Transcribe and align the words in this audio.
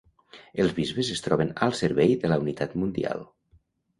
Els 0.61 0.71
bisbes 0.77 1.11
es 1.15 1.21
troben 1.25 1.51
al 1.67 1.75
servei 1.81 2.15
de 2.23 2.31
la 2.33 2.39
unitat 2.45 2.73
mundial. 2.85 3.25